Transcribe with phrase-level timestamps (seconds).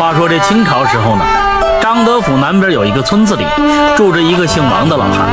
[0.00, 1.22] 话说这清朝时候呢，
[1.82, 3.44] 张德府南边有一个村子里
[3.98, 5.28] 住着一个姓王的老汉，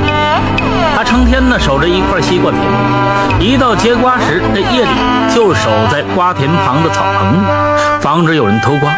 [0.93, 4.89] 他成天呢守着一块西瓜田，一到结瓜时，这夜里
[5.33, 8.93] 就守在瓜田旁的草棚里，防止有人偷瓜。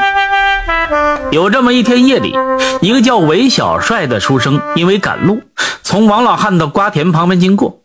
[1.29, 2.35] 有这么一天夜里，
[2.81, 5.43] 一个叫韦小帅的书生因为赶路，
[5.83, 7.81] 从王老汉的瓜田旁边经过，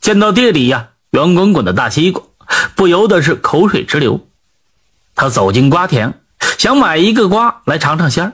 [0.00, 2.24] 见到地里呀圆滚滚的大西瓜，
[2.74, 4.22] 不由得是口水直流。
[5.14, 6.14] 他走进瓜田，
[6.58, 8.32] 想买一个瓜来尝尝鲜儿，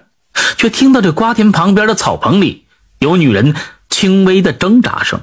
[0.57, 2.67] 却听到这瓜田旁边的草棚里
[2.99, 3.55] 有女人
[3.91, 5.21] 轻微的挣扎声。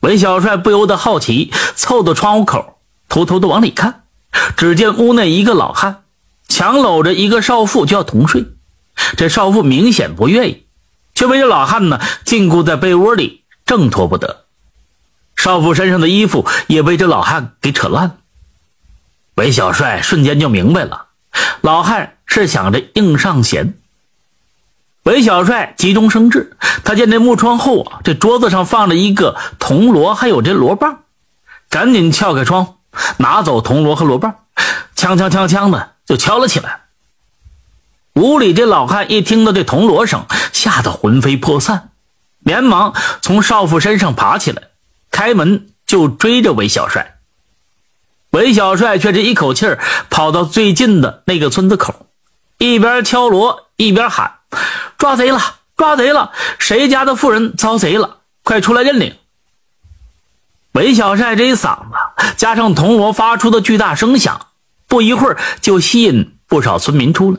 [0.00, 2.78] 韦小帅不由得好奇，凑到窗户口，
[3.08, 4.04] 偷偷的往里看，
[4.56, 6.04] 只见屋内一个老汉
[6.48, 8.46] 强搂着一个少妇就要同睡，
[9.16, 10.64] 这少妇明显不愿意，
[11.14, 14.44] 却被这老汉呢禁锢在被窝里，挣脱不得。
[15.36, 18.16] 少妇身上的衣服也被这老汉给扯烂了。
[19.36, 21.06] 韦小帅瞬间就明白了，
[21.60, 23.74] 老汉是想着硬上弦。
[25.04, 31.04] 韦小帅急中生智，他见这木窗后啊，这桌子上放着一个铜锣，还有这锣棒，
[31.70, 32.76] 赶紧撬开窗，
[33.16, 34.34] 拿走铜锣和锣棒，
[34.94, 36.80] 锵锵锵锵的就敲了起来。
[38.14, 41.90] 屋里这老汉一听到这铜锣声，吓得魂飞魄散，
[42.40, 44.64] 连忙从少妇身上爬起来，
[45.10, 47.16] 开门就追着韦小帅。
[48.30, 52.06] 韦小帅却是一口气儿跑到最近的那个村子口，
[52.58, 54.34] 一边敲锣一边喊
[54.96, 55.56] ：“抓贼了！
[55.76, 56.30] 抓贼了！
[56.58, 58.18] 谁家的妇人遭贼了？
[58.44, 59.16] 快出来认领！”
[60.72, 64.46] 韦小帅这一嗓子加上铜锣发出的巨大声响，
[64.86, 67.38] 不一会儿就吸引不少村民出来。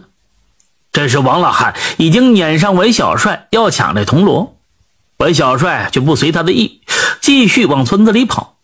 [0.91, 4.57] 这时王老汉已经撵上韦小帅要抢这铜锣，
[5.17, 6.81] 韦小帅却不随他的意，
[7.21, 8.57] 继续往村子里跑。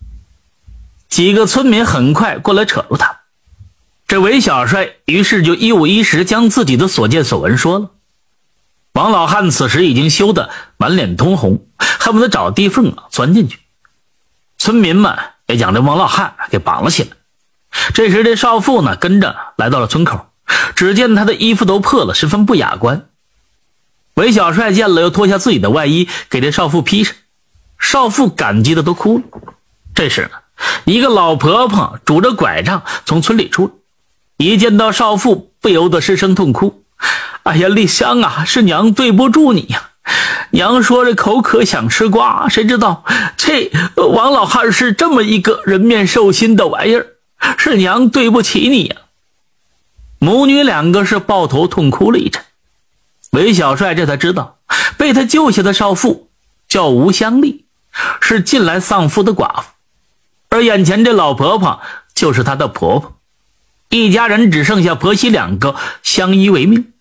[1.09, 3.21] 几个村民很快过来扯住他，
[4.07, 7.91] 这韦小帅于是就一五一十将自己的所见所闻说了。
[8.93, 13.59] 王老汉此时已经羞得满脸通红，恨不得找地缝钻进去。
[14.57, 15.17] 村民们
[15.47, 17.09] 也将这王老汉给绑了起来。
[17.93, 20.29] 这时这少妇呢跟着来到了村口，
[20.75, 23.07] 只见他的衣服都破了，十分不雅观。
[24.15, 27.15] 韦小帅见了，又脱下自己的外衣给这少妇披上，
[27.79, 29.23] 少妇感激的都哭了。
[29.95, 30.31] 这时呢。
[30.85, 33.71] 一个老婆婆拄着拐杖从村里出来，
[34.37, 36.83] 一见到少妇，不由得失声痛哭
[37.43, 39.89] ：“哎呀，丽香啊，是娘对不住你呀！
[40.51, 43.03] 娘说着口渴想吃瓜，谁知道
[43.35, 47.07] 这王老汉是这么一个人面兽心的玩意儿，
[47.57, 48.95] 是娘对不起你呀！”
[50.19, 52.41] 母女两个是抱头痛哭了一阵。
[53.31, 54.57] 韦小帅这才知道，
[54.97, 56.29] 被他救下的少妇
[56.67, 57.65] 叫吴香丽，
[58.21, 59.67] 是近来丧夫的寡妇。
[60.57, 61.81] 而眼前这老婆婆
[62.15, 63.15] 就是她的婆婆，
[63.89, 66.91] 一家人只剩下婆媳两个相依为命。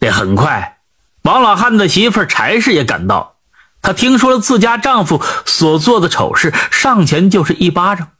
[0.00, 0.78] 这很快，
[1.22, 3.34] 王老汉的媳妇柴氏也赶到，
[3.82, 8.12] 她听说了自家丈夫所做的丑事，上前就是一巴掌，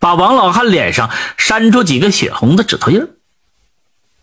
[0.00, 3.06] 把王老汉脸上扇出几个血红的指头印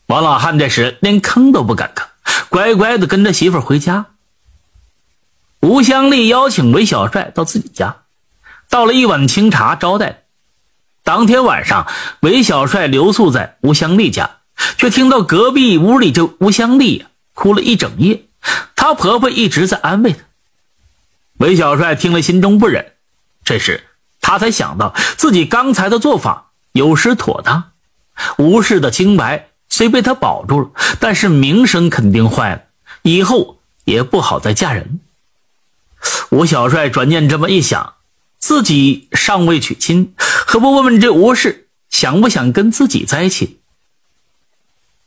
[0.07, 2.03] 王老汉这时连吭都不敢吭，
[2.49, 4.07] 乖乖的跟着媳妇回家。
[5.61, 7.97] 吴香丽邀请韦小帅到自己家。
[8.69, 10.23] 倒了一碗清茶招待。
[11.03, 11.87] 当天晚上，
[12.19, 14.37] 韦小帅留宿在吴香丽家，
[14.77, 18.25] 却听到隔壁屋里这吴香丽哭了一整夜。
[18.75, 20.19] 她婆婆一直在安慰她。
[21.37, 22.93] 韦小帅听了，心中不忍。
[23.43, 23.85] 这时，
[24.19, 27.71] 他才想到自己刚才的做法有失妥当。
[28.37, 32.61] 吴氏的清白虽被他保住了，但是名声肯定坏了，
[33.03, 34.99] 以后也不好再嫁人。
[36.31, 37.93] 吴小帅转念这么一想。
[38.39, 43.59] 自己尚未娶亲，何不问问这吴氏想不想跟自己在一起？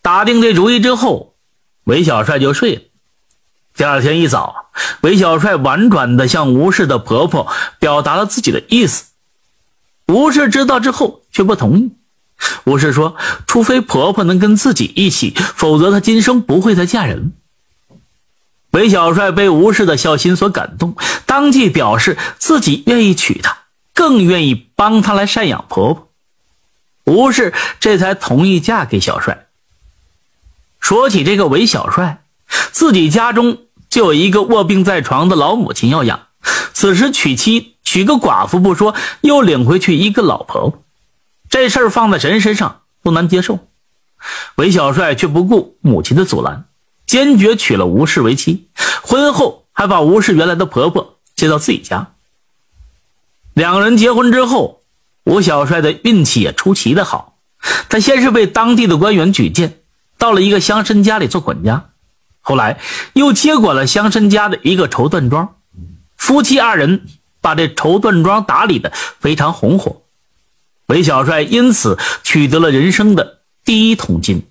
[0.02, 1.34] 打定这主意之后，
[1.84, 2.82] 韦小帅就睡了。
[3.76, 4.70] 第二天一早，
[5.02, 7.46] 韦小帅婉转地向吴氏的婆婆
[7.78, 9.04] 表达了自己的意思。
[10.08, 11.92] 吴氏知道之后却不同意。
[12.64, 13.16] 吴氏说
[13.47, 17.32] ：“除非婆婆能跟自己一起，否则她今生不会再嫁人。”
[18.70, 20.94] 韦小帅被吴氏的孝心所感动，
[21.26, 23.56] 当即表示自己愿意娶她，
[23.94, 26.08] 更愿意帮她来赡养婆婆。
[27.04, 29.46] 吴氏这才同意嫁给小帅。
[30.78, 32.22] 说起这个韦小帅，
[32.70, 33.58] 自己家中
[33.88, 36.28] 就有一个卧病在床的老母亲要养，
[36.72, 40.82] 此时娶妻娶个寡妇不说，又领回去一个老婆婆，
[41.48, 43.58] 这事儿放在谁身上都难接受。
[44.54, 46.66] 韦小帅却不顾母亲的阻拦。
[47.10, 48.68] 坚决娶了吴氏为妻，
[49.03, 52.12] 婚后还把吴氏原来的婆婆接到自己家。
[53.53, 54.83] 两个人结婚之后，
[55.24, 57.36] 吴小帅的运气也出奇的好。
[57.89, 59.80] 他先是被当地的官员举荐，
[60.18, 61.91] 到了一个乡绅家里做管家，
[62.42, 62.78] 后来
[63.15, 65.56] 又接管了乡绅家的一个绸缎庄，
[66.16, 67.09] 夫妻二人
[67.41, 70.03] 把这绸缎庄打理的非常红火，
[70.86, 74.47] 韦小帅因此取得了人生的第一桶金。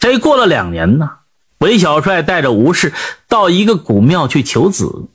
[0.00, 1.10] 这过了两年呢，
[1.58, 2.92] 韦小帅带着吴氏
[3.28, 5.06] 到一个古庙去求子，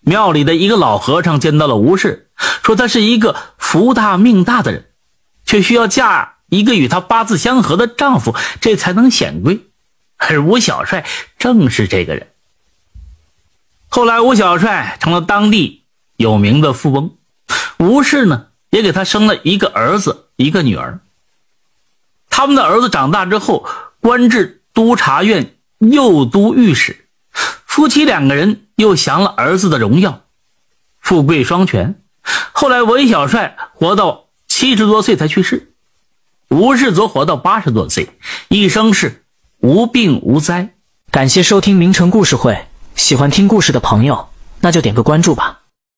[0.00, 2.28] 庙里的一个老和尚见到了吴氏，
[2.62, 4.84] 说他是一个福大命大的人，
[5.44, 6.34] 却需要嫁。
[6.50, 9.60] 一个与他八字相合的丈夫，这才能显贵。
[10.18, 11.04] 而吴小帅
[11.36, 12.28] 正是这个人。
[13.88, 15.82] 后来，吴小帅成了当地
[16.16, 17.16] 有名的富翁，
[17.78, 21.00] 吴氏呢也给他生了一个儿子，一个女儿。
[22.30, 23.66] 他们的儿子长大之后，
[24.04, 27.06] 官至督察院右都御史，
[27.64, 30.24] 夫妻两个人又享了儿子的荣耀，
[31.00, 32.02] 富贵双全。
[32.52, 35.72] 后来，文小帅活到七十多岁才去世。
[36.50, 38.10] 吴氏则活到八十多岁，
[38.48, 39.24] 一生是
[39.60, 40.74] 无病无灾。
[41.10, 44.28] 感谢收听名城故事会，喜欢听故事的朋友，
[44.60, 45.62] 那就点个关注吧。